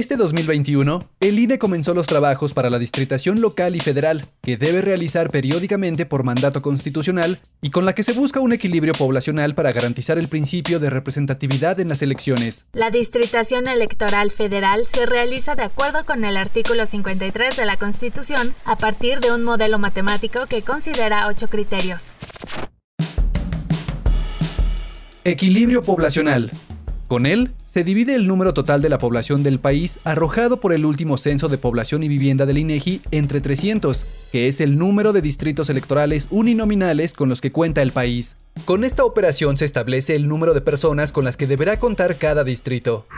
Este 0.00 0.16
2021, 0.16 1.10
el 1.20 1.38
INE 1.38 1.58
comenzó 1.58 1.92
los 1.92 2.06
trabajos 2.06 2.54
para 2.54 2.70
la 2.70 2.78
distritación 2.78 3.42
local 3.42 3.76
y 3.76 3.80
federal, 3.80 4.24
que 4.40 4.56
debe 4.56 4.80
realizar 4.80 5.28
periódicamente 5.28 6.06
por 6.06 6.24
mandato 6.24 6.62
constitucional 6.62 7.38
y 7.60 7.68
con 7.68 7.84
la 7.84 7.94
que 7.94 8.02
se 8.02 8.14
busca 8.14 8.40
un 8.40 8.54
equilibrio 8.54 8.94
poblacional 8.94 9.54
para 9.54 9.72
garantizar 9.72 10.16
el 10.16 10.26
principio 10.26 10.80
de 10.80 10.88
representatividad 10.88 11.78
en 11.80 11.90
las 11.90 12.00
elecciones. 12.00 12.66
La 12.72 12.90
distritación 12.90 13.68
electoral 13.68 14.30
federal 14.30 14.86
se 14.86 15.04
realiza 15.04 15.54
de 15.54 15.64
acuerdo 15.64 16.06
con 16.06 16.24
el 16.24 16.38
artículo 16.38 16.86
53 16.86 17.58
de 17.58 17.66
la 17.66 17.76
Constitución 17.76 18.54
a 18.64 18.76
partir 18.76 19.20
de 19.20 19.32
un 19.32 19.42
modelo 19.42 19.78
matemático 19.78 20.46
que 20.46 20.62
considera 20.62 21.28
ocho 21.28 21.48
criterios. 21.48 22.14
Equilibrio 25.24 25.82
poblacional. 25.82 26.50
Con 27.10 27.26
él, 27.26 27.50
se 27.64 27.82
divide 27.82 28.14
el 28.14 28.28
número 28.28 28.54
total 28.54 28.82
de 28.82 28.88
la 28.88 28.98
población 28.98 29.42
del 29.42 29.58
país 29.58 29.98
arrojado 30.04 30.60
por 30.60 30.72
el 30.72 30.84
último 30.84 31.18
censo 31.18 31.48
de 31.48 31.58
población 31.58 32.04
y 32.04 32.08
vivienda 32.08 32.46
del 32.46 32.58
INEGI 32.58 33.00
entre 33.10 33.40
300, 33.40 34.06
que 34.30 34.46
es 34.46 34.60
el 34.60 34.78
número 34.78 35.12
de 35.12 35.20
distritos 35.20 35.68
electorales 35.70 36.28
uninominales 36.30 37.12
con 37.12 37.28
los 37.28 37.40
que 37.40 37.50
cuenta 37.50 37.82
el 37.82 37.90
país. 37.90 38.36
Con 38.64 38.84
esta 38.84 39.04
operación 39.04 39.56
se 39.56 39.64
establece 39.64 40.14
el 40.14 40.28
número 40.28 40.54
de 40.54 40.60
personas 40.60 41.12
con 41.12 41.24
las 41.24 41.36
que 41.36 41.48
deberá 41.48 41.80
contar 41.80 42.14
cada 42.14 42.44
distrito. 42.44 43.08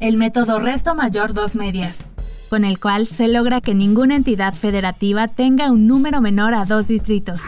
El 0.00 0.16
método 0.16 0.58
resto 0.58 0.96
mayor 0.96 1.32
dos 1.32 1.54
medias, 1.54 1.98
con 2.48 2.64
el 2.64 2.80
cual 2.80 3.06
se 3.06 3.28
logra 3.28 3.60
que 3.60 3.76
ninguna 3.76 4.16
entidad 4.16 4.54
federativa 4.54 5.28
tenga 5.28 5.70
un 5.70 5.86
número 5.86 6.20
menor 6.20 6.52
a 6.52 6.64
dos 6.64 6.88
distritos. 6.88 7.42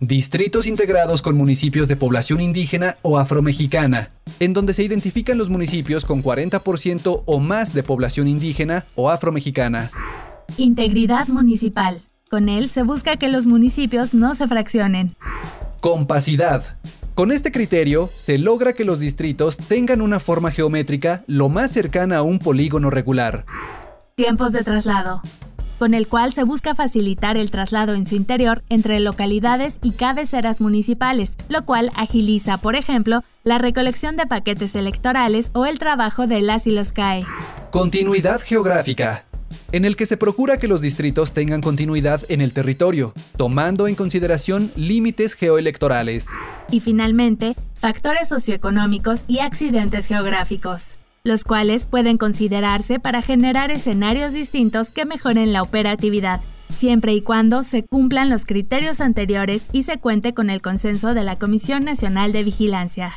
Distritos 0.00 0.68
integrados 0.68 1.22
con 1.22 1.36
municipios 1.36 1.88
de 1.88 1.96
población 1.96 2.40
indígena 2.40 2.98
o 3.02 3.18
afromexicana, 3.18 4.12
en 4.38 4.52
donde 4.52 4.72
se 4.72 4.84
identifican 4.84 5.36
los 5.36 5.48
municipios 5.48 6.04
con 6.04 6.22
40% 6.22 7.24
o 7.26 7.40
más 7.40 7.74
de 7.74 7.82
población 7.82 8.28
indígena 8.28 8.86
o 8.94 9.10
afromexicana. 9.10 9.90
Integridad 10.56 11.26
municipal. 11.26 12.00
Con 12.30 12.48
él 12.48 12.68
se 12.68 12.84
busca 12.84 13.16
que 13.16 13.28
los 13.28 13.48
municipios 13.48 14.14
no 14.14 14.36
se 14.36 14.46
fraccionen. 14.46 15.16
Compacidad. 15.80 16.76
Con 17.16 17.32
este 17.32 17.50
criterio, 17.50 18.10
se 18.14 18.38
logra 18.38 18.74
que 18.74 18.84
los 18.84 19.00
distritos 19.00 19.56
tengan 19.56 20.00
una 20.00 20.20
forma 20.20 20.52
geométrica 20.52 21.24
lo 21.26 21.48
más 21.48 21.72
cercana 21.72 22.18
a 22.18 22.22
un 22.22 22.38
polígono 22.38 22.90
regular. 22.90 23.44
Tiempos 24.14 24.52
de 24.52 24.62
traslado 24.62 25.22
con 25.78 25.94
el 25.94 26.08
cual 26.08 26.32
se 26.32 26.42
busca 26.42 26.74
facilitar 26.74 27.36
el 27.36 27.50
traslado 27.50 27.94
en 27.94 28.06
su 28.06 28.16
interior 28.16 28.62
entre 28.68 29.00
localidades 29.00 29.78
y 29.82 29.92
cabeceras 29.92 30.60
municipales, 30.60 31.36
lo 31.48 31.64
cual 31.64 31.90
agiliza, 31.94 32.58
por 32.58 32.76
ejemplo, 32.76 33.24
la 33.44 33.58
recolección 33.58 34.16
de 34.16 34.26
paquetes 34.26 34.74
electorales 34.74 35.50
o 35.54 35.66
el 35.66 35.78
trabajo 35.78 36.26
de 36.26 36.42
las 36.42 36.66
y 36.66 36.72
los 36.72 36.92
CAE. 36.92 37.24
Continuidad 37.70 38.40
geográfica 38.40 39.24
en 39.72 39.84
el 39.84 39.96
que 39.96 40.06
se 40.06 40.16
procura 40.16 40.56
que 40.58 40.68
los 40.68 40.80
distritos 40.80 41.32
tengan 41.32 41.60
continuidad 41.60 42.22
en 42.28 42.40
el 42.40 42.52
territorio, 42.52 43.12
tomando 43.36 43.86
en 43.86 43.94
consideración 43.94 44.72
límites 44.76 45.34
geoelectorales. 45.34 46.26
Y 46.70 46.80
finalmente, 46.80 47.54
factores 47.74 48.28
socioeconómicos 48.28 49.24
y 49.26 49.40
accidentes 49.40 50.06
geográficos 50.06 50.96
los 51.28 51.44
cuales 51.44 51.86
pueden 51.86 52.18
considerarse 52.18 52.98
para 52.98 53.22
generar 53.22 53.70
escenarios 53.70 54.32
distintos 54.32 54.90
que 54.90 55.04
mejoren 55.04 55.52
la 55.52 55.62
operatividad, 55.62 56.40
siempre 56.70 57.12
y 57.12 57.20
cuando 57.20 57.62
se 57.62 57.84
cumplan 57.84 58.30
los 58.30 58.44
criterios 58.44 59.00
anteriores 59.00 59.68
y 59.72 59.84
se 59.84 59.98
cuente 59.98 60.34
con 60.34 60.50
el 60.50 60.60
consenso 60.60 61.14
de 61.14 61.22
la 61.22 61.38
Comisión 61.38 61.84
Nacional 61.84 62.32
de 62.32 62.42
Vigilancia. 62.42 63.14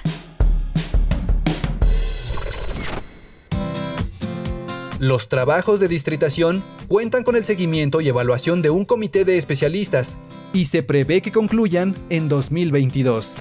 Los 5.00 5.30
trabajos 5.30 5.80
de 5.80 5.88
distritación 5.88 6.64
cuentan 6.88 7.24
con 7.24 7.36
el 7.36 7.44
seguimiento 7.44 8.02
y 8.02 8.10
evaluación 8.10 8.62
de 8.62 8.70
un 8.70 8.86
comité 8.86 9.26
de 9.26 9.40
especialistas 9.40 10.18
y 10.54 10.66
se 10.66 10.84
prevé 10.84 11.22
que 11.22 11.32
concluyan 11.32 11.96
en 12.10 12.30
2022. 12.30 13.36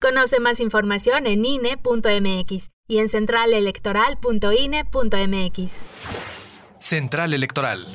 Conoce 0.00 0.40
más 0.40 0.58
información 0.58 1.28
en 1.28 1.44
INE.mx 1.44 2.72
y 2.92 2.98
en 2.98 3.08
centralelectoral.ine.mx. 3.08 5.82
Central 6.78 7.32
Electoral. 7.32 7.86